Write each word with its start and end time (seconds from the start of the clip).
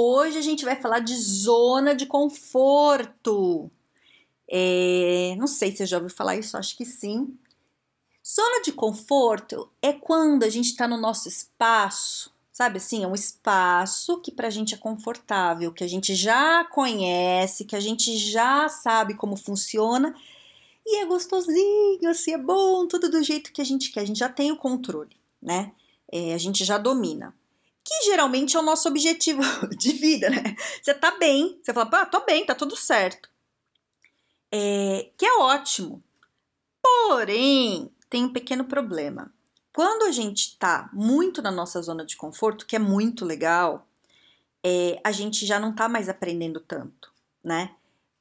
Hoje 0.00 0.38
a 0.38 0.42
gente 0.42 0.64
vai 0.64 0.80
falar 0.80 1.00
de 1.00 1.12
zona 1.16 1.92
de 1.92 2.06
conforto. 2.06 3.68
É, 4.48 5.34
não 5.36 5.48
sei 5.48 5.72
se 5.72 5.78
você 5.78 5.86
já 5.86 5.96
ouviu 5.96 6.14
falar 6.14 6.36
isso, 6.36 6.56
acho 6.56 6.76
que 6.76 6.84
sim. 6.84 7.36
Zona 8.24 8.62
de 8.62 8.70
conforto 8.70 9.68
é 9.82 9.92
quando 9.92 10.44
a 10.44 10.48
gente 10.48 10.66
está 10.66 10.86
no 10.86 10.96
nosso 10.96 11.26
espaço, 11.26 12.32
sabe 12.52 12.76
assim? 12.76 13.02
É 13.02 13.08
um 13.08 13.14
espaço 13.14 14.20
que 14.20 14.30
para 14.30 14.46
a 14.46 14.50
gente 14.50 14.72
é 14.72 14.78
confortável, 14.78 15.72
que 15.72 15.82
a 15.82 15.88
gente 15.88 16.14
já 16.14 16.64
conhece, 16.66 17.64
que 17.64 17.74
a 17.74 17.80
gente 17.80 18.16
já 18.16 18.68
sabe 18.68 19.14
como 19.14 19.36
funciona 19.36 20.14
e 20.86 21.02
é 21.02 21.06
gostosinho, 21.06 22.08
assim, 22.08 22.34
é 22.34 22.38
bom, 22.38 22.86
tudo 22.86 23.10
do 23.10 23.20
jeito 23.20 23.52
que 23.52 23.60
a 23.60 23.64
gente 23.64 23.90
quer. 23.90 24.02
A 24.02 24.06
gente 24.06 24.20
já 24.20 24.28
tem 24.28 24.52
o 24.52 24.56
controle, 24.56 25.16
né? 25.42 25.72
É, 26.12 26.34
a 26.34 26.38
gente 26.38 26.64
já 26.64 26.78
domina 26.78 27.34
que 27.88 28.04
geralmente 28.04 28.54
é 28.54 28.60
o 28.60 28.62
nosso 28.62 28.86
objetivo 28.86 29.40
de 29.74 29.92
vida, 29.94 30.28
né? 30.28 30.54
Você 30.82 30.92
tá 30.92 31.12
bem, 31.12 31.58
você 31.62 31.72
fala, 31.72 31.88
ah, 31.90 32.04
tô 32.06 32.20
bem, 32.20 32.44
tá 32.44 32.54
tudo 32.54 32.76
certo. 32.76 33.30
É, 34.52 35.10
que 35.16 35.24
é 35.24 35.38
ótimo. 35.38 36.02
Porém, 36.82 37.90
tem 38.10 38.26
um 38.26 38.32
pequeno 38.32 38.64
problema. 38.64 39.32
Quando 39.72 40.02
a 40.02 40.12
gente 40.12 40.58
tá 40.58 40.90
muito 40.92 41.40
na 41.40 41.50
nossa 41.50 41.80
zona 41.80 42.04
de 42.04 42.16
conforto, 42.16 42.66
que 42.66 42.76
é 42.76 42.78
muito 42.78 43.24
legal, 43.24 43.86
é, 44.62 45.00
a 45.02 45.10
gente 45.10 45.46
já 45.46 45.58
não 45.58 45.74
tá 45.74 45.88
mais 45.88 46.10
aprendendo 46.10 46.60
tanto, 46.60 47.10
né? 47.42 47.74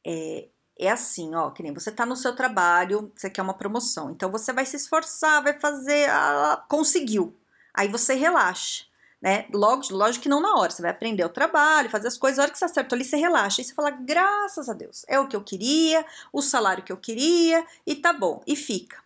É, 0.06 0.48
é 0.80 0.90
assim, 0.90 1.36
ó, 1.36 1.50
que 1.52 1.62
nem 1.62 1.74
você 1.74 1.92
tá 1.92 2.06
no 2.06 2.16
seu 2.16 2.34
trabalho, 2.34 3.12
você 3.16 3.30
quer 3.30 3.42
uma 3.42 3.54
promoção, 3.54 4.12
então 4.12 4.32
você 4.32 4.54
vai 4.54 4.66
se 4.66 4.78
esforçar, 4.78 5.44
vai 5.44 5.60
fazer, 5.60 6.10
ah, 6.10 6.64
conseguiu. 6.70 7.36
Aí 7.74 7.88
você 7.90 8.14
relaxa 8.14 8.87
né? 9.22 9.48
Logo, 9.54 9.84
lógico 9.92 10.24
que 10.24 10.30
não 10.30 10.40
na 10.40 10.56
hora, 10.56 10.72
você 10.72 10.82
vai 10.82 10.92
aprender 10.92 11.24
o 11.24 11.30
trabalho, 11.30 11.90
fazer 11.90 12.08
as 12.08 12.18
coisas, 12.18 12.40
a 12.40 12.44
hora 12.44 12.52
que 12.52 12.58
você 12.58 12.66
acertou 12.66 12.96
ali, 12.96 13.04
você 13.04 13.18
relaxa 13.18 13.62
e 13.62 13.64
você 13.64 13.74
fala, 13.74 13.90
graças 13.92 14.70
a 14.70 14.74
Deus, 14.74 15.04
é 15.08 15.20
o 15.20 15.28
que 15.28 15.36
eu 15.36 15.44
queria, 15.44 16.06
o 16.32 16.42
salário 16.42 16.84
que 16.84 16.92
eu 16.92 16.98
queria, 16.98 17.66
e 17.86 17.96
tá 17.96 18.14
bom, 18.14 18.42
e 18.46 18.56
fica. 18.56 18.98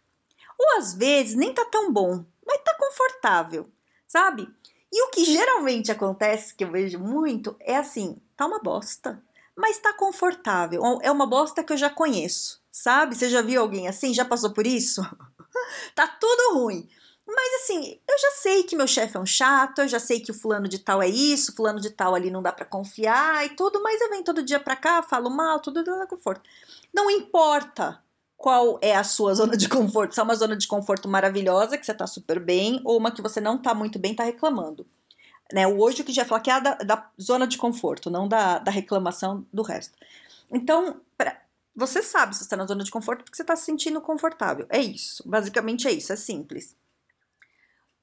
Ou 0.60 0.78
às 0.78 0.94
vezes 0.94 1.36
nem 1.36 1.54
tá 1.54 1.66
tão 1.66 1.92
bom, 1.92 2.26
mas 2.46 2.62
tá 2.64 2.76
confortável, 2.78 3.70
sabe? 4.08 4.48
E 4.92 5.04
o 5.04 5.10
que 5.10 5.24
geralmente 5.24 5.92
acontece, 5.92 6.54
que 6.54 6.66
eu 6.66 6.72
vejo 6.72 7.00
muito, 7.00 7.56
é 7.62 7.78
assim, 7.78 8.22
tá 8.36 8.46
uma 8.46 8.60
bosta, 8.60 9.24
mas 9.56 9.78
tá 9.78 9.94
confortável, 9.94 11.00
é 11.02 11.10
uma 11.10 11.26
bosta 11.26 11.64
que 11.64 11.72
eu 11.72 11.78
já 11.78 11.90
conheço, 11.90 12.62
sabe? 12.70 13.16
Você 13.16 13.30
já 13.30 13.42
viu 13.42 13.62
alguém 13.62 13.88
assim? 13.88 14.14
Já 14.14 14.26
passou 14.26 14.52
por 14.52 14.68
isso? 14.68 15.02
tá 15.96 16.08
tudo 16.08 16.60
ruim, 16.60 16.90
mas 17.34 17.64
assim, 17.64 18.00
eu 18.08 18.20
já 18.20 18.32
sei 18.32 18.64
que 18.64 18.76
meu 18.76 18.88
chefe 18.88 19.16
é 19.16 19.20
um 19.20 19.26
chato, 19.26 19.80
eu 19.80 19.88
já 19.88 20.00
sei 20.00 20.20
que 20.20 20.32
o 20.32 20.34
fulano 20.34 20.68
de 20.68 20.80
tal 20.80 21.02
é 21.02 21.08
isso, 21.08 21.56
fulano 21.56 21.80
de 21.80 21.90
tal 21.90 22.14
ali 22.14 22.30
não 22.30 22.42
dá 22.42 22.52
para 22.52 22.66
confiar 22.66 23.46
e 23.46 23.50
tudo, 23.56 23.82
mas 23.82 24.02
eu 24.02 24.10
venho 24.10 24.24
todo 24.24 24.44
dia 24.44 24.60
pra 24.60 24.76
cá, 24.76 25.02
falo 25.02 25.30
mal, 25.30 25.60
tudo 25.60 25.84
dá 25.84 26.06
conforto. 26.08 26.50
Não 26.94 27.10
importa 27.10 28.02
qual 28.36 28.80
é 28.82 28.96
a 28.96 29.04
sua 29.04 29.34
zona 29.36 29.56
de 29.56 29.70
conforto, 29.70 30.14
se 30.14 30.20
é 30.20 30.24
uma 30.24 30.36
zona 30.36 30.58
de 30.58 30.68
conforto 30.68 31.08
maravilhosa, 31.08 31.78
que 31.78 31.86
você 31.86 31.94
tá 31.94 32.06
super 32.06 32.40
bem, 32.40 32.82
ou 32.84 32.98
uma 32.98 33.12
que 33.12 33.22
você 33.22 33.40
não 33.40 33.58
tá 33.58 33.74
muito 33.74 33.98
bem, 33.98 34.16
tá 34.16 34.24
reclamando. 34.24 34.86
Né? 35.54 35.68
Hoje 35.68 36.02
o 36.02 36.06
que 36.06 36.14
já 36.14 36.26
falar 36.26 36.42
que 36.42 36.50
é 36.50 36.54
a 36.54 36.60
da, 36.60 36.76
da, 36.76 37.10
zona 37.22 37.46
de 37.46 37.58
conforto, 37.58 38.10
não 38.10 38.28
da, 38.28 38.58
da 38.60 38.72
reclamação 38.72 39.46
do 39.52 39.62
resto. 39.62 39.98
Então, 40.50 41.02
pra, 41.18 41.42
você 41.76 42.02
sabe 42.02 42.36
se 42.36 42.44
está 42.44 42.56
na 42.58 42.66
zona 42.66 42.84
de 42.84 42.92
conforto 42.92 43.24
porque 43.24 43.36
você 43.36 43.44
está 43.44 43.56
se 43.56 43.66
sentindo 43.66 44.02
confortável. 44.02 44.66
É 44.70 44.80
isso. 44.80 45.24
Basicamente 45.28 45.88
é 45.88 45.92
isso, 45.92 46.12
é 46.12 46.16
simples. 46.16 46.76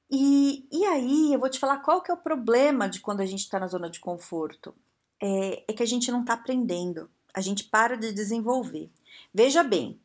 E, 0.09 0.67
e 0.71 0.85
aí, 0.85 1.33
eu 1.33 1.39
vou 1.39 1.49
te 1.49 1.59
falar 1.59 1.79
qual 1.79 2.01
que 2.01 2.09
é 2.09 2.13
o 2.13 2.17
problema 2.17 2.89
de 2.89 2.99
quando 2.99 3.21
a 3.21 3.25
gente 3.25 3.41
está 3.41 3.59
na 3.59 3.67
zona 3.67 3.89
de 3.89 3.99
conforto. 3.99 4.73
É, 5.21 5.63
é 5.67 5.73
que 5.73 5.83
a 5.83 5.85
gente 5.85 6.11
não 6.11 6.21
está 6.21 6.33
aprendendo, 6.33 7.09
a 7.33 7.41
gente 7.41 7.65
para 7.65 7.95
de 7.95 8.11
desenvolver. 8.11 8.89
Veja 9.33 9.63
bem, 9.63 9.99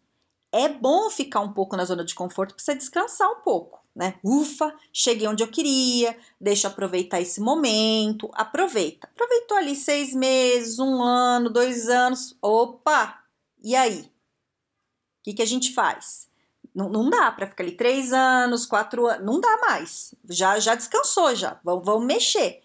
é 0.52 0.68
bom 0.68 1.08
ficar 1.10 1.40
um 1.40 1.52
pouco 1.52 1.76
na 1.76 1.84
zona 1.84 2.04
de 2.04 2.14
conforto 2.14 2.54
para 2.54 2.62
você 2.62 2.74
descansar 2.74 3.30
um 3.30 3.40
pouco, 3.40 3.82
né? 3.94 4.18
Ufa, 4.22 4.72
cheguei 4.92 5.26
onde 5.26 5.42
eu 5.42 5.48
queria, 5.48 6.16
deixa 6.40 6.66
eu 6.66 6.72
aproveitar 6.72 7.20
esse 7.20 7.40
momento, 7.40 8.30
aproveita. 8.34 9.08
Aproveitou 9.08 9.56
ali 9.56 9.74
seis 9.74 10.14
meses, 10.14 10.78
um 10.78 11.02
ano, 11.02 11.48
dois 11.48 11.88
anos, 11.88 12.36
opa, 12.42 13.20
e 13.62 13.74
aí? 13.74 14.00
O 14.00 14.10
que, 15.24 15.34
que 15.34 15.42
a 15.42 15.46
gente 15.46 15.72
faz? 15.72 16.28
Não, 16.74 16.88
não 16.88 17.08
dá 17.08 17.30
para 17.30 17.46
ficar 17.46 17.62
ali 17.62 17.72
três 17.72 18.12
anos, 18.12 18.66
quatro 18.66 19.06
anos, 19.06 19.24
não 19.24 19.40
dá 19.40 19.58
mais. 19.58 20.14
Já, 20.28 20.58
já 20.58 20.74
descansou, 20.74 21.34
já. 21.34 21.60
Vamos, 21.62 21.84
vamos 21.84 22.06
mexer. 22.06 22.62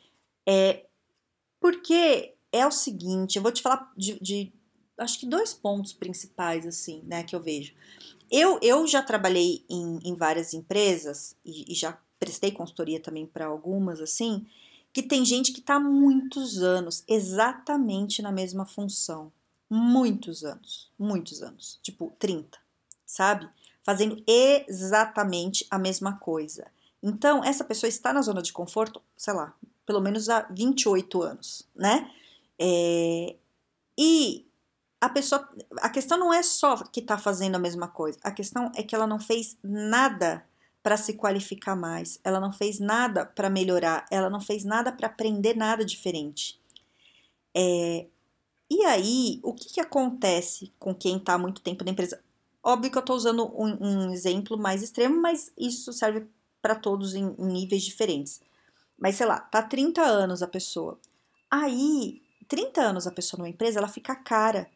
É, 0.48 0.86
porque 1.60 2.36
é 2.52 2.66
o 2.66 2.72
seguinte, 2.72 3.36
eu 3.36 3.44
vou 3.44 3.52
te 3.52 3.62
falar 3.62 3.92
de, 3.96 4.20
de, 4.20 4.52
acho 4.98 5.20
que 5.20 5.26
dois 5.26 5.54
pontos 5.54 5.94
principais, 5.94 6.66
assim, 6.66 7.04
né, 7.06 7.24
que 7.24 7.36
eu 7.36 7.42
vejo. 7.42 7.74
Eu, 8.32 8.60
eu 8.62 8.88
já 8.88 9.02
trabalhei 9.02 9.66
em, 9.70 10.00
em 10.04 10.16
várias 10.16 10.54
empresas 10.54 11.36
e, 11.46 11.72
e 11.72 11.76
já 11.76 11.98
prestei 12.20 12.52
consultoria 12.52 13.00
também 13.00 13.26
para 13.26 13.46
algumas, 13.46 14.00
assim, 14.00 14.46
que 14.92 15.04
tem 15.04 15.24
gente 15.24 15.52
que 15.52 15.60
está 15.60 15.76
há 15.76 15.80
muitos 15.80 16.62
anos 16.62 17.04
exatamente 17.08 18.22
na 18.22 18.32
mesma 18.32 18.66
função. 18.66 19.32
Muitos 19.70 20.44
anos, 20.44 20.92
muitos 20.98 21.44
anos, 21.44 21.80
tipo 21.84 22.12
30, 22.18 22.58
sabe? 23.06 23.48
Fazendo 23.90 24.24
exatamente 24.28 25.66
a 25.68 25.80
mesma 25.80 26.20
coisa. 26.20 26.68
Então, 27.02 27.44
essa 27.44 27.64
pessoa 27.64 27.90
está 27.90 28.14
na 28.14 28.22
zona 28.22 28.40
de 28.40 28.54
conforto, 28.54 29.02
sei 29.18 29.34
lá, 29.34 29.52
pelo 29.84 30.00
menos 30.00 30.30
há 30.30 30.42
28 30.52 31.24
anos, 31.24 31.68
né? 31.76 32.08
É, 32.60 33.36
e 33.98 34.46
a 35.02 35.10
pessoa, 35.10 35.50
a 35.78 35.90
questão 35.90 36.20
não 36.20 36.32
é 36.32 36.44
só 36.44 36.84
que 36.84 37.00
está 37.00 37.18
fazendo 37.18 37.56
a 37.56 37.60
mesma 37.60 37.88
coisa, 37.88 38.20
a 38.22 38.30
questão 38.30 38.72
é 38.76 38.84
que 38.84 38.94
ela 38.94 39.08
não 39.08 39.20
fez 39.20 39.58
nada 39.64 40.46
para 40.84 40.96
se 40.96 41.14
qualificar 41.14 41.76
mais, 41.76 42.20
ela 42.24 42.40
não 42.40 42.54
fez 42.54 42.80
nada 42.80 43.26
para 43.26 43.50
melhorar, 43.50 44.06
ela 44.12 44.30
não 44.30 44.40
fez 44.40 44.64
nada 44.64 44.92
para 44.92 45.08
aprender 45.08 45.56
nada 45.56 45.84
diferente. 45.84 46.62
É, 47.58 48.06
e 48.70 48.86
aí, 48.86 49.40
o 49.42 49.52
que, 49.52 49.68
que 49.74 49.82
acontece 49.82 50.72
com 50.78 50.94
quem 50.94 51.18
está 51.18 51.34
há 51.34 51.40
muito 51.40 51.60
tempo 51.60 51.84
na 51.84 51.90
empresa? 51.90 52.22
Óbvio 52.64 52.92
que 52.92 52.98
eu 52.98 53.02
estou 53.02 53.16
usando 53.16 53.46
um, 53.56 53.78
um, 53.80 54.14
exemplo 54.14 54.58
mais 54.58 54.84
extremo, 54.84 55.22
mas 55.22 55.52
isso 55.58 55.94
serve 55.94 56.28
para 56.62 56.76
todos 56.76 57.16
em, 57.16 57.36
em, 57.38 57.46
níveis 57.46 57.84
diferentes. 57.84 58.42
Mas 58.98 59.16
sei 59.16 59.26
lá, 59.26 59.40
tá 59.40 59.62
30 59.62 60.02
anos 60.02 60.44
a 60.44 60.48
pessoa. 60.48 61.00
Aí, 61.50 62.22
30 62.48 62.82
anos 62.82 63.08
a 63.08 63.12
pessoa 63.12 63.40
numa 63.40 63.50
empresa, 63.50 63.80
ela 63.80 63.88
fica 63.88 64.16
cara. 64.16 64.70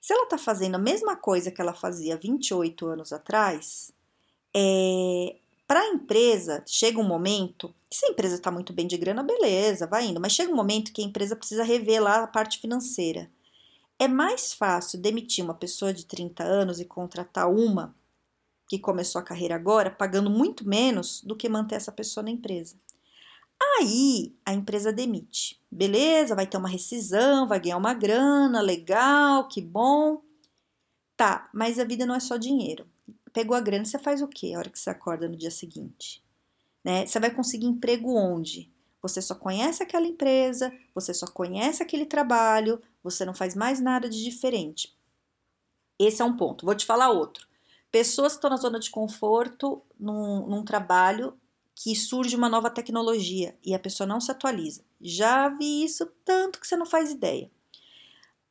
Se 0.00 0.12
ela 0.12 0.26
tá 0.26 0.36
fazendo 0.36 0.74
a 0.74 0.78
mesma 0.78 1.14
coisa 1.14 1.50
que 1.50 1.60
ela 1.60 1.72
fazia 1.72 2.16
28 2.16 2.86
anos 2.86 3.12
atrás, 3.12 3.92
é, 4.54 5.36
para 5.66 5.80
a 5.80 5.88
empresa, 5.88 6.62
chega 6.66 6.98
um 6.98 7.04
momento, 7.04 7.72
se 7.90 8.04
a 8.04 8.10
empresa 8.10 8.34
está 8.34 8.50
muito 8.50 8.72
bem 8.72 8.86
de 8.86 8.98
grana, 8.98 9.22
beleza, 9.22 9.86
vai 9.86 10.06
indo, 10.06 10.20
mas 10.20 10.32
chega 10.32 10.52
um 10.52 10.56
momento 10.56 10.92
que 10.92 11.00
a 11.00 11.04
empresa 11.04 11.36
precisa 11.36 11.62
rever 11.62 12.02
lá 12.02 12.24
a 12.24 12.26
parte 12.26 12.58
financeira. 12.58 13.30
É 14.02 14.08
mais 14.08 14.52
fácil 14.52 14.98
demitir 14.98 15.44
uma 15.44 15.54
pessoa 15.54 15.94
de 15.94 16.04
30 16.04 16.42
anos 16.42 16.80
e 16.80 16.84
contratar 16.84 17.48
uma 17.48 17.94
que 18.66 18.76
começou 18.76 19.20
a 19.20 19.24
carreira 19.24 19.54
agora, 19.54 19.92
pagando 19.92 20.28
muito 20.28 20.68
menos 20.68 21.22
do 21.22 21.36
que 21.36 21.48
manter 21.48 21.76
essa 21.76 21.92
pessoa 21.92 22.24
na 22.24 22.32
empresa. 22.32 22.74
Aí 23.78 24.34
a 24.44 24.52
empresa 24.52 24.92
demite. 24.92 25.62
Beleza, 25.70 26.34
vai 26.34 26.48
ter 26.48 26.56
uma 26.56 26.68
rescisão, 26.68 27.46
vai 27.46 27.60
ganhar 27.60 27.76
uma 27.76 27.94
grana, 27.94 28.60
legal, 28.60 29.46
que 29.46 29.62
bom. 29.62 30.20
Tá, 31.16 31.48
mas 31.54 31.78
a 31.78 31.84
vida 31.84 32.04
não 32.04 32.16
é 32.16 32.20
só 32.20 32.36
dinheiro. 32.36 32.88
Pegou 33.32 33.56
a 33.56 33.60
grana, 33.60 33.84
você 33.84 34.00
faz 34.00 34.20
o 34.20 34.26
quê 34.26 34.52
a 34.52 34.58
hora 34.58 34.68
que 34.68 34.80
você 34.80 34.90
acorda 34.90 35.28
no 35.28 35.36
dia 35.36 35.52
seguinte? 35.52 36.20
Né? 36.84 37.06
Você 37.06 37.20
vai 37.20 37.30
conseguir 37.30 37.66
emprego 37.66 38.16
onde? 38.16 38.68
Você 39.00 39.22
só 39.22 39.36
conhece 39.36 39.80
aquela 39.80 40.08
empresa, 40.08 40.72
você 40.92 41.14
só 41.14 41.28
conhece 41.28 41.84
aquele 41.84 42.04
trabalho, 42.04 42.82
você 43.02 43.24
não 43.24 43.34
faz 43.34 43.54
mais 43.54 43.80
nada 43.80 44.08
de 44.08 44.22
diferente. 44.22 44.96
Esse 45.98 46.22
é 46.22 46.24
um 46.24 46.36
ponto. 46.36 46.64
Vou 46.64 46.74
te 46.74 46.86
falar 46.86 47.10
outro. 47.10 47.46
Pessoas 47.90 48.32
que 48.32 48.38
estão 48.38 48.50
na 48.50 48.56
zona 48.56 48.80
de 48.80 48.90
conforto 48.90 49.82
num, 49.98 50.46
num 50.46 50.64
trabalho 50.64 51.38
que 51.74 51.94
surge 51.96 52.36
uma 52.36 52.48
nova 52.48 52.70
tecnologia 52.70 53.56
e 53.64 53.74
a 53.74 53.78
pessoa 53.78 54.06
não 54.06 54.20
se 54.20 54.30
atualiza. 54.30 54.84
Já 55.00 55.48
vi 55.48 55.84
isso 55.84 56.06
tanto 56.24 56.60
que 56.60 56.66
você 56.66 56.76
não 56.76 56.86
faz 56.86 57.10
ideia. 57.10 57.50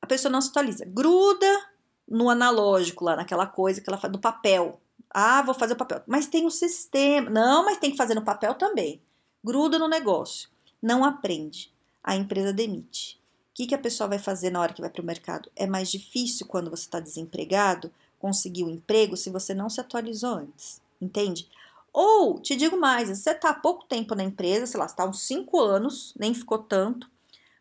a 0.02 0.08
pessoa 0.08 0.32
não 0.32 0.42
se 0.42 0.50
atualiza. 0.50 0.86
Gruda 0.86 1.70
no 2.08 2.30
analógico 2.30 3.06
lá, 3.06 3.16
naquela 3.16 3.46
coisa 3.48 3.80
que 3.80 3.90
ela 3.90 3.98
faz, 3.98 4.12
do 4.12 4.20
papel. 4.20 4.82
Ah, 5.10 5.42
vou 5.42 5.54
fazer 5.54 5.74
o 5.74 5.78
papel. 5.78 6.04
Mas 6.08 6.28
tem 6.28 6.46
um 6.46 6.50
sistema. 6.50 7.30
Não, 7.30 7.64
mas 7.64 7.78
tem 7.78 7.92
que 7.92 7.98
fazer 7.98 8.16
no 8.16 8.24
papel 8.24 8.56
também. 8.56 9.02
Gruda 9.44 9.78
no 9.80 9.88
negócio. 9.88 10.50
Não 10.82 11.06
aprende. 11.06 11.74
A 12.04 12.16
empresa 12.16 12.52
demite. 12.52 13.21
O 13.52 13.54
que, 13.54 13.68
que 13.68 13.76
a 13.76 13.80
pessoa 13.80 14.08
vai 14.08 14.18
fazer 14.18 14.50
na 14.50 14.62
hora 14.62 14.74
que 14.74 14.80
vai 14.80 14.90
para 14.90 15.02
o 15.02 15.06
mercado? 15.06 15.52
É 15.58 15.68
mais 15.68 15.92
difícil 15.92 16.46
quando 16.48 16.70
você 16.70 16.84
está 16.84 17.02
desempregado 17.02 17.92
conseguir 18.18 18.64
um 18.64 18.70
emprego 18.70 19.18
se 19.18 19.30
você 19.30 19.54
não 19.54 19.70
se 19.70 19.82
atualizou 19.82 20.36
antes. 20.36 20.82
Entende? 21.02 21.50
Ou, 21.92 22.40
te 22.40 22.56
digo 22.56 22.78
mais, 22.78 23.10
você 23.10 23.32
está 23.32 23.50
há 23.50 23.54
pouco 23.54 23.86
tempo 23.86 24.16
na 24.16 24.24
empresa, 24.24 24.66
sei 24.66 24.80
lá, 24.80 24.86
está 24.86 25.06
uns 25.06 25.24
5 25.24 25.60
anos, 25.60 26.14
nem 26.18 26.34
ficou 26.34 26.60
tanto, 26.60 27.10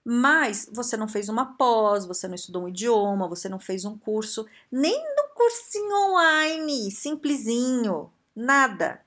mas 0.04 0.70
você 0.72 0.96
não 0.96 1.08
fez 1.08 1.28
uma 1.28 1.56
pós, 1.56 2.06
você 2.06 2.28
não 2.28 2.36
estudou 2.36 2.62
um 2.62 2.68
idioma, 2.68 3.26
você 3.26 3.48
não 3.48 3.58
fez 3.58 3.84
um 3.84 3.98
curso, 3.98 4.46
nem 4.70 4.96
no 4.96 5.34
cursinho 5.34 6.10
online, 6.10 6.92
simplesinho, 6.92 8.12
nada. 8.36 9.00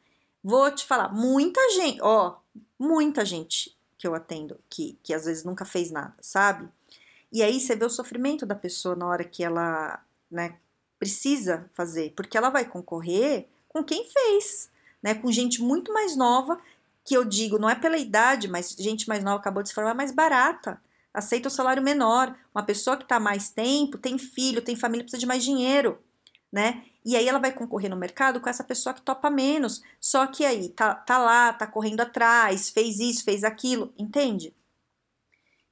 Vou 0.44 0.70
te 0.70 0.86
falar, 0.86 1.14
muita 1.14 1.62
gente, 1.72 2.02
ó, 2.02 2.36
muita 2.78 3.24
gente 3.24 3.74
que 4.04 4.08
eu 4.08 4.14
atendo 4.14 4.60
que, 4.70 5.00
que 5.02 5.14
às 5.14 5.24
vezes 5.24 5.46
nunca 5.46 5.64
fez 5.64 5.90
nada, 5.90 6.14
sabe? 6.20 6.68
E 7.32 7.42
aí 7.42 7.58
você 7.58 7.74
vê 7.74 7.86
o 7.86 7.90
sofrimento 7.90 8.46
da 8.46 8.54
pessoa 8.54 8.98
na 8.98 9.08
hora 9.08 9.24
que 9.24 9.42
ela, 9.42 10.04
né, 10.30 10.58
precisa 11.00 11.70
fazer, 11.74 12.12
porque 12.14 12.38
ela 12.38 12.50
vai 12.50 12.66
concorrer 12.66 13.48
com 13.70 13.82
quem 13.82 14.06
fez, 14.06 14.70
né, 15.02 15.16
com 15.16 15.32
gente 15.32 15.62
muito 15.62 15.94
mais 15.94 16.18
nova, 16.18 16.60
que 17.06 17.16
eu 17.16 17.24
digo, 17.24 17.58
não 17.58 17.70
é 17.70 17.76
pela 17.76 17.98
idade, 17.98 18.50
mas 18.50 18.76
gente 18.78 19.08
mais 19.08 19.24
nova 19.24 19.38
acabou 19.38 19.64
de 19.64 19.70
se 19.70 19.76
formar, 19.76 19.94
mais 19.94 20.12
barata 20.12 20.82
aceita 21.14 21.48
o 21.48 21.52
salário 21.52 21.82
menor. 21.82 22.36
Uma 22.54 22.64
pessoa 22.64 22.98
que 22.98 23.04
está 23.04 23.20
mais 23.20 23.50
tempo, 23.50 23.98
tem 23.98 24.18
filho, 24.18 24.62
tem 24.62 24.76
família, 24.76 25.04
precisa 25.04 25.20
de 25.20 25.28
mais 25.28 25.44
dinheiro, 25.44 25.98
né? 26.52 26.84
E 27.06 27.16
aí 27.16 27.28
ela 27.28 27.40
vai 27.40 27.52
concorrer 27.52 27.90
no 27.90 27.98
mercado 27.98 28.40
com 28.40 28.50
essa 28.50 28.64
pessoa 28.64 28.94
que 28.94 29.02
topa 29.02 29.30
menos. 29.30 29.84
Só 30.00 30.26
que 30.28 30.46
aí 30.46 30.70
tá, 30.70 30.96
tá 30.96 31.18
lá, 31.18 31.52
tá 31.52 31.68
correndo 31.68 32.02
atrás, 32.02 32.70
fez 32.70 33.00
isso, 33.00 33.24
fez 33.24 33.44
aquilo, 33.44 33.94
entende? 33.98 34.54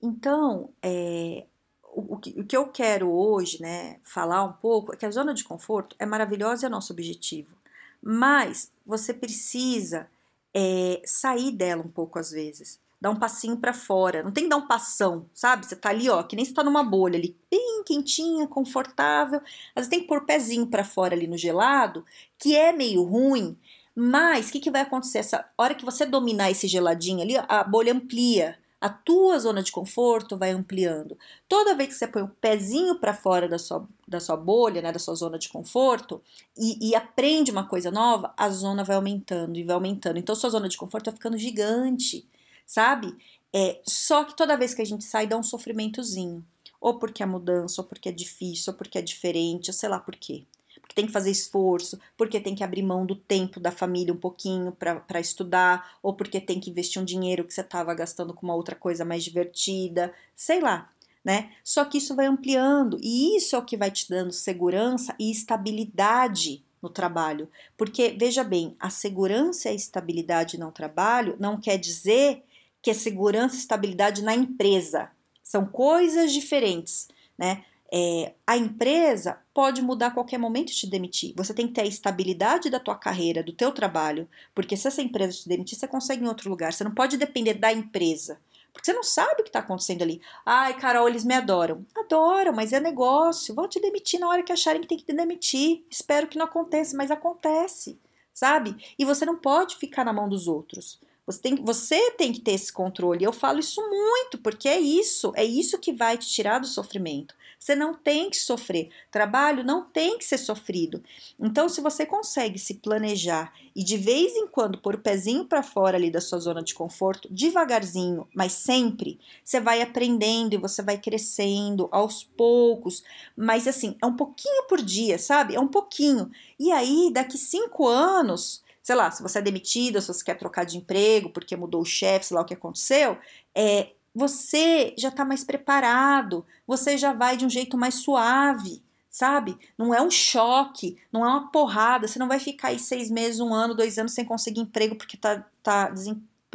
Então, 0.02 0.74
é, 0.82 1.46
o, 1.84 2.16
o, 2.16 2.18
que, 2.18 2.40
o 2.40 2.46
que 2.46 2.58
eu 2.58 2.68
quero 2.68 3.10
hoje, 3.10 3.62
né, 3.62 4.00
falar 4.04 4.44
um 4.44 4.54
pouco 4.54 4.94
é 4.94 4.98
que 4.98 5.06
a 5.06 5.12
zona 5.12 5.34
de 5.34 5.44
conforto 5.44 5.96
é 6.00 6.06
maravilhosa 6.06 6.66
e 6.66 6.68
é 6.68 6.70
nosso 6.70 6.92
objetivo. 6.92 7.56
Mas 8.02 8.72
você 8.86 9.14
precisa 9.14 10.10
é, 10.54 11.02
sair 11.06 11.52
dela 11.52 11.84
um 11.84 11.90
pouco 11.90 12.20
às 12.20 12.32
vezes 12.32 12.81
dar 13.02 13.10
um 13.10 13.16
passinho 13.16 13.58
para 13.58 13.74
fora. 13.74 14.22
Não 14.22 14.32
tem 14.32 14.44
que 14.44 14.50
dar 14.50 14.58
um 14.58 14.68
passão, 14.68 15.26
sabe? 15.34 15.66
Você 15.66 15.76
tá 15.76 15.90
ali, 15.90 16.08
ó, 16.08 16.22
que 16.22 16.36
nem 16.36 16.46
você 16.46 16.54
tá 16.54 16.64
numa 16.64 16.84
bolha 16.84 17.18
ali, 17.18 17.36
bem 17.50 17.84
quentinha, 17.84 18.48
confortável. 18.48 19.42
Vezes 19.76 19.90
tem 19.90 20.02
que 20.02 20.08
pôr 20.08 20.20
o 20.20 20.26
pezinho 20.26 20.68
para 20.68 20.84
fora 20.84 21.16
ali 21.16 21.26
no 21.26 21.38
gelado, 21.38 22.06
que 22.38 22.56
é 22.56 22.72
meio 22.72 23.04
ruim, 23.04 23.58
mas 23.96 24.50
o 24.50 24.52
que, 24.52 24.60
que 24.60 24.72
vai 24.72 24.82
acontecer? 24.82 25.18
Essa 25.18 25.50
hora 25.58 25.74
que 25.74 25.84
você 25.84 26.06
dominar 26.06 26.52
esse 26.52 26.68
geladinho 26.68 27.22
ali, 27.22 27.36
a 27.36 27.64
bolha 27.64 27.92
amplia. 27.92 28.58
A 28.80 28.90
tua 28.90 29.38
zona 29.38 29.62
de 29.62 29.72
conforto 29.72 30.36
vai 30.36 30.50
ampliando. 30.50 31.16
Toda 31.48 31.76
vez 31.76 31.90
que 31.90 31.96
você 31.96 32.08
põe 32.08 32.24
o 32.24 32.28
pezinho 32.28 32.96
para 32.96 33.14
fora 33.14 33.48
da 33.48 33.60
sua, 33.60 33.88
da 34.08 34.20
sua 34.20 34.36
bolha, 34.36 34.82
né, 34.82 34.92
da 34.92 34.98
sua 34.98 35.14
zona 35.14 35.38
de 35.38 35.50
conforto, 35.50 36.20
e, 36.58 36.90
e 36.90 36.96
aprende 36.96 37.52
uma 37.52 37.68
coisa 37.68 37.92
nova, 37.92 38.34
a 38.36 38.50
zona 38.50 38.84
vai 38.84 38.96
aumentando 38.96 39.56
e 39.56 39.64
vai 39.64 39.76
aumentando. 39.76 40.18
Então, 40.18 40.34
sua 40.34 40.50
zona 40.50 40.68
de 40.68 40.78
conforto 40.78 41.06
vai 41.06 41.14
ficando 41.14 41.38
gigante 41.38 42.28
sabe? 42.72 43.14
É, 43.54 43.82
só 43.84 44.24
que 44.24 44.36
toda 44.36 44.56
vez 44.56 44.74
que 44.74 44.82
a 44.82 44.86
gente 44.86 45.04
sai 45.04 45.28
dá 45.28 45.38
um 45.38 45.44
sofrimentozinho. 45.44 46.44
Ou 46.80 46.98
porque 46.98 47.22
é 47.22 47.26
mudança, 47.26 47.82
ou 47.82 47.88
porque 47.88 48.08
é 48.08 48.12
difícil, 48.14 48.72
ou 48.72 48.78
porque 48.78 48.98
é 48.98 49.02
diferente, 49.02 49.70
ou 49.70 49.74
sei 49.74 49.90
lá 49.90 50.00
por 50.00 50.16
quê. 50.16 50.46
Porque 50.80 50.96
tem 50.96 51.06
que 51.06 51.12
fazer 51.12 51.30
esforço, 51.30 52.00
porque 52.18 52.40
tem 52.40 52.56
que 52.56 52.64
abrir 52.64 52.82
mão 52.82 53.06
do 53.06 53.16
tempo 53.16 53.60
da 53.60 53.72
família 53.72 54.14
um 54.14 54.18
pouquinho 54.18 54.72
para 54.72 55.20
estudar, 55.20 55.98
ou 56.02 56.14
porque 56.14 56.40
tem 56.40 56.62
que 56.62 56.70
investir 56.70 57.02
um 57.02 57.06
dinheiro 57.06 57.44
que 57.44 57.54
você 57.54 57.60
estava 57.60 57.94
gastando 57.94 58.34
com 58.34 58.48
uma 58.48 58.56
outra 58.56 58.76
coisa 58.76 59.04
mais 59.04 59.24
divertida, 59.24 60.14
sei 60.34 60.62
lá, 60.62 60.90
né? 61.24 61.52
Só 61.64 61.84
que 61.84 61.98
isso 61.98 62.16
vai 62.16 62.26
ampliando 62.26 62.98
e 63.02 63.36
isso 63.36 63.56
é 63.56 63.60
o 63.60 63.66
que 63.66 63.78
vai 63.78 63.92
te 63.92 64.10
dando 64.10 64.32
segurança 64.32 65.14
e 65.20 65.30
estabilidade 65.30 66.64
no 66.82 66.90
trabalho. 66.90 67.50
Porque, 67.78 68.16
veja 68.18 68.44
bem, 68.44 68.76
a 68.80 68.90
segurança 68.90 69.68
e 69.68 69.74
a 69.74 69.76
estabilidade 69.76 70.58
no 70.58 70.72
trabalho 70.72 71.36
não 71.38 71.60
quer 71.60 71.78
dizer 71.78 72.44
que 72.82 72.90
é 72.90 72.94
segurança 72.94 73.56
e 73.56 73.60
estabilidade 73.60 74.24
na 74.24 74.36
empresa. 74.36 75.10
São 75.44 75.66
coisas 75.66 76.32
diferentes, 76.32 77.08
né? 77.38 77.64
É, 77.94 78.34
a 78.48 78.56
empresa 78.56 79.38
pode 79.54 79.82
mudar 79.82 80.08
a 80.08 80.12
qualquer 80.12 80.38
momento 80.38 80.72
e 80.72 80.76
te 80.76 80.88
demitir. 80.88 81.34
Você 81.36 81.54
tem 81.54 81.68
que 81.68 81.74
ter 81.74 81.82
a 81.82 81.86
estabilidade 81.86 82.70
da 82.70 82.80
tua 82.80 82.96
carreira, 82.96 83.44
do 83.44 83.52
teu 83.52 83.70
trabalho, 83.74 84.30
porque 84.56 84.78
se 84.78 84.88
essa 84.88 85.02
empresa 85.02 85.34
te 85.34 85.50
demitir, 85.50 85.78
você 85.78 85.88
consegue 85.90 86.24
em 86.24 86.28
outro 86.28 86.50
lugar. 86.50 86.72
Você 86.72 86.86
não 86.86 86.94
pode 86.94 87.18
depender 87.18 87.56
da 87.56 87.74
empresa, 87.74 88.40
porque 88.72 88.86
você 88.86 88.94
não 88.94 89.04
sabe 89.04 89.42
o 89.42 89.44
que 89.44 89.50
está 89.50 89.60
acontecendo 89.60 90.04
ali. 90.04 90.22
Ai, 90.46 90.78
Carol, 90.78 91.10
eles 91.10 91.26
me 91.26 91.34
adoram. 91.34 91.86
Adoram, 91.94 92.54
mas 92.54 92.72
é 92.72 92.80
negócio. 92.80 93.54
Vão 93.54 93.68
te 93.68 93.82
demitir 93.82 94.22
na 94.22 94.30
hora 94.30 94.44
que 94.44 94.54
acharem 94.54 94.82
que 94.82 94.88
tem 94.88 94.98
que 94.98 95.04
te 95.04 95.14
demitir. 95.14 95.84
Espero 95.90 96.28
que 96.28 96.38
não 96.38 96.46
aconteça, 96.46 96.96
mas 96.96 97.12
acontece, 97.12 98.00
sabe? 98.34 98.78
E 98.98 99.04
você 99.04 99.26
não 99.26 99.36
pode 99.36 99.76
ficar 99.76 100.06
na 100.06 100.14
mão 100.14 100.30
dos 100.30 100.48
outros. 100.48 100.98
Você 101.32 101.42
tem, 101.42 101.56
você 101.56 102.12
tem 102.12 102.32
que 102.34 102.42
ter 102.42 102.52
esse 102.52 102.72
controle. 102.72 103.24
Eu 103.24 103.32
falo 103.32 103.60
isso 103.60 103.82
muito, 103.82 104.38
porque 104.38 104.68
é 104.68 104.80
isso, 104.80 105.32
é 105.36 105.46
isso 105.46 105.80
que 105.80 105.94
vai 105.94 106.18
te 106.18 106.28
tirar 106.28 106.60
do 106.60 106.68
sofrimento. 106.68 107.36
Você 107.62 107.76
não 107.76 107.94
tem 107.94 108.28
que 108.28 108.38
sofrer. 108.38 108.90
Trabalho 109.12 109.64
não 109.64 109.86
tem 109.86 110.18
que 110.18 110.26
ser 110.26 110.40
sofrido. 110.40 111.04
Então, 111.40 111.70
se 111.70 111.80
você 111.80 112.08
consegue 112.08 112.58
se 112.58 112.74
planejar 112.74 113.54
e 113.76 113.84
de 113.84 113.98
vez 113.98 114.36
em 114.36 114.48
quando 114.48 114.80
pôr 114.80 114.96
o 114.96 115.02
pezinho 115.02 115.46
para 115.46 115.62
fora 115.62 115.96
ali 115.96 116.10
da 116.10 116.20
sua 116.20 116.40
zona 116.40 116.64
de 116.64 116.74
conforto, 116.74 117.32
devagarzinho, 117.32 118.28
mas 118.36 118.54
sempre, 118.54 119.20
você 119.44 119.60
vai 119.60 119.80
aprendendo 119.80 120.56
e 120.56 120.58
você 120.58 120.82
vai 120.82 120.98
crescendo 120.98 121.88
aos 121.92 122.24
poucos. 122.24 123.04
Mas 123.38 123.68
assim, 123.68 123.96
é 124.02 124.08
um 124.08 124.16
pouquinho 124.16 124.64
por 124.68 124.82
dia, 124.82 125.20
sabe? 125.20 125.54
É 125.54 125.60
um 125.60 125.68
pouquinho. 125.68 126.32
E 126.60 126.72
aí, 126.72 127.12
daqui 127.14 127.38
cinco 127.38 127.88
anos 127.88 128.64
sei 128.82 128.96
lá, 128.96 129.12
se 129.12 129.22
você 129.22 129.40
é 129.40 129.42
demitida, 129.42 130.02
se 130.02 130.08
você 130.08 130.24
quer 130.24 130.38
trocar 130.38 130.66
de 130.66 130.78
emprego 130.78 131.30
porque 131.30 131.56
mudou 131.56 131.82
o 131.82 131.86
chefe, 131.86 132.28
sei 132.28 132.36
lá 132.36 132.42
o 132.42 132.46
que 132.46 132.54
aconteceu, 132.54 133.18
é, 133.56 133.92
você 134.14 134.94
já 134.98 135.10
está 135.10 135.24
mais 135.24 135.44
preparado, 135.44 136.46
você 136.68 136.98
já 136.98 137.14
vai 137.14 137.38
de 137.38 137.46
um 137.46 137.50
jeito 137.50 137.78
mais 137.78 137.96
suave, 137.96 138.82
sabe? 139.10 139.58
Não 139.78 139.94
é 139.94 140.02
um 140.02 140.10
choque, 140.10 140.98
não 141.12 141.26
é 141.26 141.30
uma 141.30 141.52
porrada, 141.52 142.08
você 142.08 142.20
não 142.20 142.28
vai 142.28 142.40
ficar 142.40 142.70
aí 142.70 142.80
seis 142.80 143.10
meses, 143.10 143.40
um 143.40 143.54
ano, 143.54 143.76
dois 143.76 143.98
anos 143.98 144.14
sem 144.14 144.26
conseguir 144.26 144.62
emprego 144.62 144.96
porque 144.96 145.18
tá, 145.18 145.46
tá, 145.64 145.94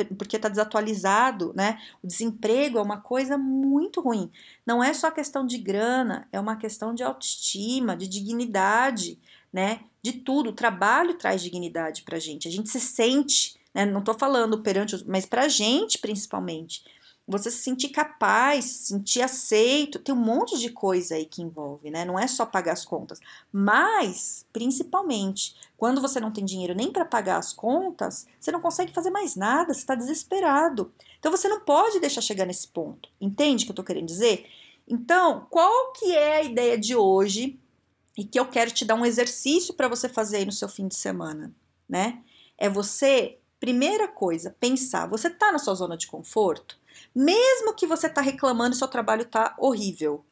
porque 0.05 0.39
tá 0.39 0.49
desatualizado, 0.49 1.53
né? 1.55 1.81
O 2.03 2.07
desemprego 2.07 2.79
é 2.79 2.83
uma 2.83 3.01
coisa 3.01 3.39
muito 3.39 4.01
ruim. 4.01 4.31
Não 4.65 4.83
é 4.83 4.93
só 4.93 5.11
questão 5.11 5.47
de 5.47 5.59
grana, 5.59 6.29
é 6.31 6.39
uma 6.39 6.57
questão 6.57 6.95
de 6.95 7.03
autoestima, 7.03 7.97
de 7.97 8.07
dignidade, 8.07 9.19
né? 9.53 9.81
De 10.03 10.13
tudo. 10.13 10.51
O 10.51 10.55
trabalho 10.55 11.15
traz 11.15 11.43
dignidade 11.43 12.03
pra 12.03 12.19
gente. 12.19 12.47
A 12.47 12.51
gente 12.51 12.69
se 12.69 12.81
sente, 12.81 13.57
né? 13.75 13.87
Não 13.87 14.03
tô 14.03 14.15
falando 14.15 14.63
perante, 14.63 15.03
mas 15.07 15.27
pra 15.27 15.49
gente 15.49 15.99
principalmente. 15.99 16.85
Você 17.29 17.51
se 17.51 17.59
sentir 17.59 17.89
capaz, 17.89 18.65
se 18.65 18.87
sentir 18.87 19.21
aceito, 19.21 19.99
tem 19.99 20.15
um 20.15 20.19
monte 20.19 20.57
de 20.59 20.71
coisa 20.71 21.17
aí 21.17 21.27
que 21.27 21.43
envolve, 21.43 21.91
né? 21.91 22.05
Não 22.05 22.17
é 22.17 22.29
só 22.29 22.47
pagar 22.47 22.73
as 22.73 22.85
contas, 22.85 23.19
mas 23.53 24.47
principalmente 24.53 25.57
quando 25.77 26.01
você 26.01 26.21
não 26.21 26.31
tem 26.31 26.45
dinheiro 26.45 26.75
nem 26.75 26.93
para 26.93 27.05
pagar 27.05 27.39
as 27.39 27.53
contas, 27.53 28.27
você 28.39 28.53
não 28.53 28.61
consegue 28.61 28.93
fazer 28.93 29.11
mais 29.11 29.35
nada, 29.35 29.75
você 29.75 29.81
está 29.81 29.97
desesperado. 29.97 30.93
Então 31.19 31.33
você 31.33 31.49
não 31.49 31.61
pode 31.61 31.99
deixar 31.99 32.21
chegar 32.21 32.47
nesse 32.47 32.69
ponto. 32.69 33.09
Entende 33.21 33.65
o 33.65 33.67
que 33.67 33.71
eu 33.71 33.73
estou 33.73 33.85
querendo 33.85 34.07
dizer? 34.07 34.47
Então, 34.87 35.47
qual 35.51 35.93
que 35.93 36.15
é 36.15 36.37
a 36.37 36.43
ideia 36.45 36.79
de 36.79 36.95
hoje 36.95 37.59
e 38.17 38.25
que 38.25 38.39
eu 38.39 38.47
quero 38.47 38.71
te 38.71 38.85
dar 38.85 38.95
um 38.95 39.05
exercício 39.05 39.75
para 39.75 39.89
você 39.89 40.09
fazer 40.09 40.39
aí 40.39 40.45
no 40.47 40.53
seu 40.53 40.69
fim 40.69 40.87
de 40.87 40.95
semana, 40.95 41.53
né? 41.89 42.23
É 42.57 42.69
você, 42.69 43.39
primeira 43.59 44.09
coisa, 44.09 44.57
pensar, 44.59 45.07
você 45.07 45.29
tá 45.29 45.53
na 45.53 45.59
sua 45.59 45.75
zona 45.75 45.97
de 45.97 46.07
conforto? 46.07 46.79
Mesmo 47.15 47.75
que 47.75 47.87
você 47.87 48.09
tá 48.09 48.21
reclamando 48.21 48.75
e 48.75 48.79
seu 48.79 48.89
trabalho 48.89 49.25
tá 49.25 49.55
horrível. 49.59 50.25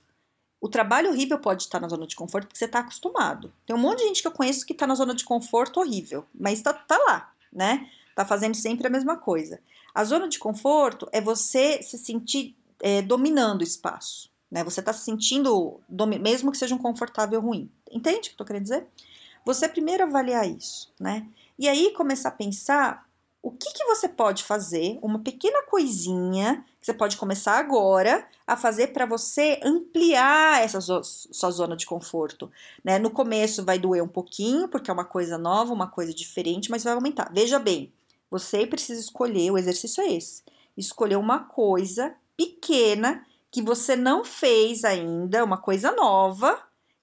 O 0.60 0.68
trabalho 0.68 1.10
horrível 1.10 1.38
pode 1.38 1.64
estar 1.64 1.80
na 1.80 1.88
zona 1.88 2.06
de 2.06 2.16
conforto 2.16 2.46
porque 2.46 2.58
você 2.58 2.68
tá 2.68 2.80
acostumado. 2.80 3.52
Tem 3.66 3.76
um 3.76 3.78
monte 3.78 3.98
de 3.98 4.04
gente 4.06 4.22
que 4.22 4.28
eu 4.28 4.32
conheço 4.32 4.64
que 4.64 4.74
tá 4.74 4.86
na 4.86 4.94
zona 4.94 5.14
de 5.14 5.24
conforto 5.24 5.80
horrível, 5.80 6.24
mas 6.34 6.62
tá, 6.62 6.72
tá 6.72 6.96
lá, 7.06 7.32
né? 7.52 7.90
Tá 8.16 8.24
fazendo 8.24 8.54
sempre 8.54 8.86
a 8.86 8.90
mesma 8.90 9.16
coisa. 9.16 9.60
A 9.94 10.04
zona 10.04 10.28
de 10.28 10.38
conforto 10.38 11.08
é 11.12 11.20
você 11.20 11.82
se 11.82 11.98
sentir 11.98 12.56
é, 12.80 13.02
dominando 13.02 13.60
o 13.60 13.64
espaço 13.64 14.32
né? 14.54 14.62
Você 14.62 14.78
está 14.78 14.92
se 14.92 15.04
sentindo, 15.04 15.80
mesmo 16.20 16.52
que 16.52 16.56
seja 16.56 16.76
um 16.76 16.78
confortável 16.78 17.40
ruim. 17.40 17.68
Entende 17.90 18.18
o 18.18 18.22
que 18.22 18.30
eu 18.30 18.36
tô 18.36 18.44
querendo 18.44 18.62
dizer? 18.62 18.86
Você 19.44 19.68
primeiro 19.68 20.04
avaliar 20.04 20.48
isso, 20.48 20.94
né? 20.98 21.26
E 21.58 21.68
aí 21.68 21.92
começar 21.92 22.28
a 22.28 22.32
pensar 22.32 23.04
o 23.44 23.50
que, 23.50 23.74
que 23.74 23.84
você 23.84 24.08
pode 24.08 24.42
fazer, 24.42 24.98
uma 25.02 25.18
pequena 25.18 25.62
coisinha 25.64 26.64
que 26.80 26.86
você 26.86 26.94
pode 26.94 27.18
começar 27.18 27.58
agora 27.58 28.26
a 28.46 28.56
fazer 28.56 28.86
para 28.86 29.04
você 29.04 29.60
ampliar 29.62 30.62
essa 30.62 30.80
sua 30.80 31.50
zona 31.50 31.76
de 31.76 31.84
conforto. 31.84 32.50
Né? 32.82 32.98
No 32.98 33.10
começo 33.10 33.62
vai 33.62 33.78
doer 33.78 34.02
um 34.02 34.08
pouquinho, 34.08 34.66
porque 34.66 34.90
é 34.90 34.94
uma 34.94 35.04
coisa 35.04 35.36
nova, 35.36 35.74
uma 35.74 35.86
coisa 35.86 36.14
diferente, 36.14 36.70
mas 36.70 36.84
vai 36.84 36.94
aumentar. 36.94 37.30
Veja 37.34 37.58
bem, 37.58 37.92
você 38.30 38.66
precisa 38.66 38.98
escolher, 38.98 39.50
o 39.50 39.58
exercício 39.58 40.02
é 40.02 40.14
esse: 40.14 40.42
escolher 40.74 41.16
uma 41.16 41.40
coisa 41.40 42.14
pequena 42.38 43.26
que 43.50 43.60
você 43.60 43.94
não 43.94 44.24
fez 44.24 44.84
ainda, 44.84 45.44
uma 45.44 45.58
coisa 45.58 45.92
nova, 45.92 46.58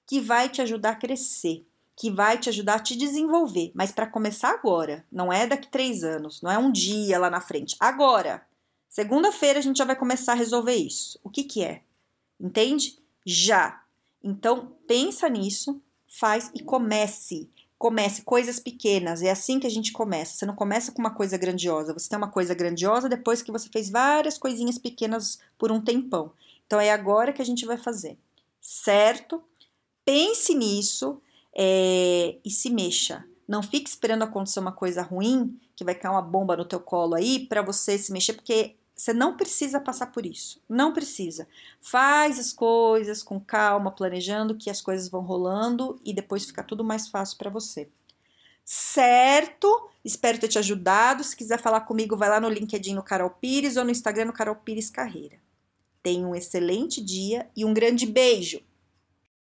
que 0.08 0.20
vai 0.20 0.50
te 0.50 0.60
ajudar 0.60 0.90
a 0.90 0.96
crescer 0.96 1.68
que 2.02 2.10
vai 2.10 2.36
te 2.36 2.50
ajudar 2.50 2.78
a 2.78 2.80
te 2.80 2.96
desenvolver, 2.96 3.72
mas 3.76 3.92
para 3.92 4.08
começar 4.08 4.50
agora, 4.50 5.06
não 5.12 5.32
é 5.32 5.46
daqui 5.46 5.68
três 5.68 6.04
anos, 6.04 6.42
não 6.42 6.50
é 6.50 6.58
um 6.58 6.72
dia 6.72 7.20
lá 7.20 7.30
na 7.30 7.40
frente, 7.40 7.76
agora. 7.80 8.44
Segunda-feira 8.90 9.60
a 9.60 9.62
gente 9.62 9.78
já 9.78 9.86
vai 9.86 9.96
começar 9.96 10.32
a 10.32 10.36
resolver 10.36 10.74
isso. 10.74 11.20
O 11.24 11.30
que 11.30 11.44
que 11.44 11.64
é? 11.64 11.84
Entende? 12.40 12.98
Já. 13.24 13.84
Então 14.24 14.76
pensa 14.88 15.30
nisso, 15.30 15.80
faz 16.08 16.50
e 16.56 16.64
comece. 16.64 17.48
Comece 17.78 18.24
coisas 18.24 18.60
pequenas, 18.60 19.22
é 19.22 19.30
assim 19.30 19.60
que 19.60 19.68
a 19.68 19.72
gente 19.72 19.92
começa. 19.92 20.34
Você 20.34 20.46
não 20.48 20.56
começa 20.56 20.92
com 20.92 21.04
uma 21.04 21.14
coisa 21.14 21.38
grandiosa, 21.38 21.94
você 21.94 22.10
tem 22.10 22.18
uma 22.18 22.32
coisa 22.32 22.56
grandiosa 22.56 23.08
depois 23.08 23.44
que 23.44 23.52
você 23.52 23.70
fez 23.70 23.92
várias 23.92 24.40
coisinhas 24.40 24.80
pequenas 24.80 25.38
por 25.56 25.72
um 25.72 25.80
tempão. 25.80 26.34
Então 26.66 26.80
é 26.80 26.90
agora 26.90 27.32
que 27.32 27.44
a 27.44 27.46
gente 27.46 27.64
vai 27.64 27.78
fazer, 27.78 28.18
certo? 28.60 29.44
Pense 30.04 30.56
nisso 30.56 31.22
é, 31.54 32.38
e 32.44 32.50
se 32.50 32.70
mexa. 32.70 33.26
Não 33.48 33.62
fique 33.62 33.90
esperando 33.90 34.24
acontecer 34.24 34.60
uma 34.60 34.72
coisa 34.72 35.02
ruim, 35.02 35.60
que 35.76 35.84
vai 35.84 35.96
cair 35.96 36.12
uma 36.12 36.22
bomba 36.22 36.56
no 36.56 36.66
teu 36.66 36.80
colo 36.80 37.16
aí, 37.16 37.48
para 37.48 37.62
você 37.62 37.98
se 37.98 38.12
mexer, 38.12 38.34
porque 38.34 38.76
você 38.96 39.14
não 39.14 39.36
precisa 39.36 39.80
passar 39.80 40.12
por 40.12 40.26
isso. 40.26 40.62
Não 40.70 40.94
precisa. 40.94 41.48
Faz 41.82 42.38
as 42.38 42.54
coisas 42.54 43.24
com 43.24 43.40
calma, 43.40 43.92
planejando 43.92 44.56
que 44.56 44.70
as 44.70 44.80
coisas 44.80 45.10
vão 45.10 45.22
rolando 45.22 46.00
e 46.06 46.14
depois 46.14 46.46
fica 46.46 46.64
tudo 46.64 46.84
mais 46.84 47.08
fácil 47.08 47.38
para 47.38 47.50
você. 47.50 47.90
Certo? 48.64 49.90
Espero 50.06 50.40
ter 50.40 50.48
te 50.48 50.60
ajudado. 50.60 51.24
Se 51.24 51.36
quiser 51.36 51.60
falar 51.60 51.82
comigo, 51.82 52.16
vai 52.16 52.30
lá 52.30 52.40
no 52.40 52.48
LinkedIn 52.48 52.94
no 52.94 53.04
Carol 53.04 53.32
Pires 53.32 53.76
ou 53.76 53.84
no 53.84 53.92
Instagram 53.92 54.26
no 54.26 54.34
Carol 54.34 54.56
Pires 54.56 54.90
Carreira. 54.90 55.38
Tenha 56.04 56.26
um 56.26 56.36
excelente 56.36 57.04
dia 57.04 57.50
e 57.56 57.66
um 57.66 57.74
grande 57.74 58.06
beijo! 58.06 58.62